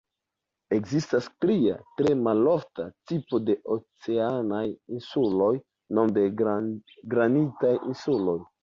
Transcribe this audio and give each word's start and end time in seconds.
Ekzistas 0.77 1.27
tria, 1.45 1.75
tre 1.99 2.15
malofta, 2.29 2.87
tipo 3.11 3.41
de 3.51 3.57
oceanaj 3.77 4.65
insuloj, 4.97 5.55
nome 6.01 6.29
la 6.43 7.01
granitaj 7.15 7.77
insuloj. 7.91 8.39